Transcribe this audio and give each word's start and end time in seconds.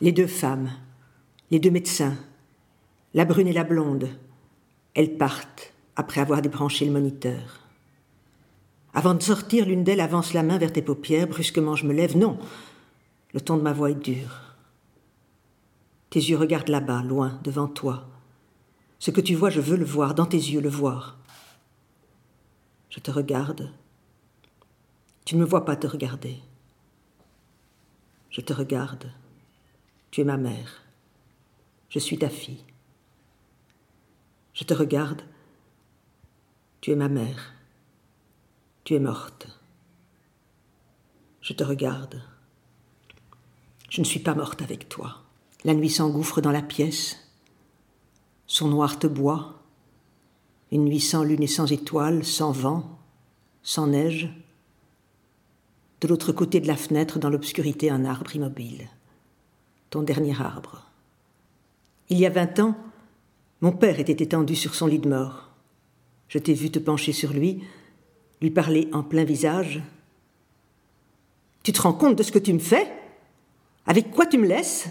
Les 0.00 0.12
deux 0.12 0.26
femmes, 0.26 0.70
les 1.50 1.60
deux 1.60 1.70
médecins, 1.70 2.16
la 3.14 3.24
brune 3.24 3.46
et 3.46 3.52
la 3.52 3.64
blonde, 3.64 4.08
elles 4.94 5.16
partent 5.16 5.72
après 5.94 6.20
avoir 6.20 6.42
débranché 6.42 6.84
le 6.84 6.92
moniteur. 6.92 7.60
Avant 8.92 9.14
de 9.14 9.22
sortir, 9.22 9.66
l'une 9.66 9.84
d'elles 9.84 10.00
avance 10.00 10.34
la 10.34 10.42
main 10.42 10.58
vers 10.58 10.72
tes 10.72 10.82
paupières. 10.82 11.28
Brusquement, 11.28 11.74
je 11.74 11.86
me 11.86 11.92
lève. 11.92 12.16
Non. 12.16 12.38
Le 13.32 13.40
ton 13.40 13.56
de 13.56 13.62
ma 13.62 13.72
voix 13.72 13.90
est 13.90 13.94
dur. 13.94 14.56
Tes 16.10 16.20
yeux 16.20 16.36
regardent 16.36 16.68
là-bas, 16.68 17.02
loin, 17.02 17.40
devant 17.42 17.66
toi. 17.66 18.08
Ce 19.00 19.10
que 19.10 19.20
tu 19.20 19.34
vois, 19.34 19.50
je 19.50 19.60
veux 19.60 19.76
le 19.76 19.84
voir, 19.84 20.14
dans 20.14 20.26
tes 20.26 20.36
yeux, 20.36 20.60
le 20.60 20.68
voir. 20.68 21.18
Je 22.88 23.00
te 23.00 23.10
regarde. 23.10 23.72
Tu 25.24 25.34
ne 25.34 25.40
me 25.40 25.46
vois 25.46 25.64
pas 25.64 25.74
te 25.74 25.88
regarder. 25.88 26.38
Je 28.30 28.40
te 28.40 28.52
regarde. 28.52 29.10
Tu 30.14 30.20
es 30.20 30.24
ma 30.24 30.36
mère. 30.36 30.80
Je 31.88 31.98
suis 31.98 32.16
ta 32.16 32.28
fille. 32.28 32.62
Je 34.52 34.62
te 34.62 34.72
regarde. 34.72 35.22
Tu 36.80 36.92
es 36.92 36.94
ma 36.94 37.08
mère. 37.08 37.52
Tu 38.84 38.94
es 38.94 39.00
morte. 39.00 39.48
Je 41.40 41.52
te 41.52 41.64
regarde. 41.64 42.22
Je 43.90 44.00
ne 44.02 44.06
suis 44.06 44.20
pas 44.20 44.36
morte 44.36 44.62
avec 44.62 44.88
toi. 44.88 45.24
La 45.64 45.74
nuit 45.74 45.90
s'engouffre 45.90 46.40
dans 46.40 46.52
la 46.52 46.62
pièce. 46.62 47.16
Son 48.46 48.68
noir 48.68 49.00
te 49.00 49.08
boit. 49.08 49.64
Une 50.70 50.84
nuit 50.84 51.00
sans 51.00 51.24
lune 51.24 51.42
et 51.42 51.48
sans 51.48 51.72
étoiles, 51.72 52.24
sans 52.24 52.52
vent, 52.52 53.00
sans 53.64 53.88
neige. 53.88 54.32
De 56.00 56.06
l'autre 56.06 56.30
côté 56.30 56.60
de 56.60 56.68
la 56.68 56.76
fenêtre, 56.76 57.18
dans 57.18 57.30
l'obscurité, 57.30 57.90
un 57.90 58.04
arbre 58.04 58.36
immobile. 58.36 58.88
Ton 59.94 60.02
dernier 60.02 60.34
arbre. 60.40 60.82
Il 62.08 62.18
y 62.18 62.26
a 62.26 62.28
vingt 62.28 62.58
ans, 62.58 62.74
mon 63.60 63.70
père 63.70 64.00
était 64.00 64.24
étendu 64.24 64.56
sur 64.56 64.74
son 64.74 64.88
lit 64.88 64.98
de 64.98 65.08
mort. 65.08 65.50
Je 66.26 66.40
t'ai 66.40 66.52
vu 66.52 66.72
te 66.72 66.80
pencher 66.80 67.12
sur 67.12 67.32
lui, 67.32 67.62
lui 68.42 68.50
parler 68.50 68.88
en 68.92 69.04
plein 69.04 69.22
visage. 69.22 69.80
Tu 71.62 71.70
te 71.70 71.80
rends 71.80 71.92
compte 71.92 72.16
de 72.16 72.24
ce 72.24 72.32
que 72.32 72.40
tu 72.40 72.52
me 72.52 72.58
fais? 72.58 72.90
Avec 73.86 74.10
quoi 74.10 74.26
tu 74.26 74.36
me 74.36 74.48
laisses? 74.48 74.88